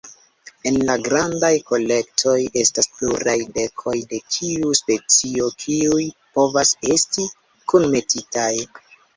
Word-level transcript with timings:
En 0.69 0.77
la 0.85 0.93
grandaj 1.07 1.51
kolektoj, 1.67 2.33
estas 2.61 2.89
pluraj 2.95 3.35
dekoj 3.59 3.95
de 4.15 4.21
ĉiu 4.37 4.73
specio 4.81 5.51
kiuj 5.65 6.09
povas 6.39 6.75
esti 6.97 7.29
kunmetitaj. 7.75 8.51